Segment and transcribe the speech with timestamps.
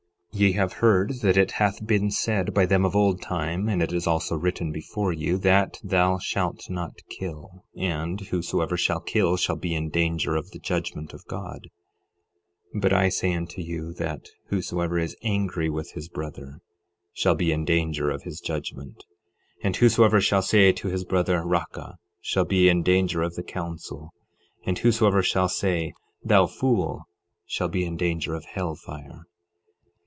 [0.33, 3.83] 12:21 Ye have heard that it hath been said by them of old time, and
[3.83, 9.37] it is also written before you, that thou shalt not kill, and whosoever shall kill
[9.37, 11.67] shall be in danger of the judgment of God;
[12.73, 16.59] 12:22 But I say unto you, that whosoever is angry with his brother
[17.13, 19.03] shall be in danger of his judgment.
[19.61, 24.11] And whosoever shall say to his brother, Raca, shall be in danger of the council;
[24.65, 25.93] and whosoever shall say,
[26.23, 27.03] Thou fool,
[27.45, 29.25] shall be in danger of hell fire.